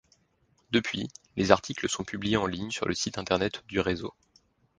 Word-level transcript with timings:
Depuis, 0.71 1.09
les 1.37 1.51
articles 1.51 1.87
sont 1.87 2.03
publiés 2.03 2.35
en 2.35 2.47
ligne 2.47 2.71
sur 2.71 2.87
le 2.87 2.95
site 2.95 3.19
Internet 3.19 3.63
du 3.67 3.79
réseau. 3.79 4.15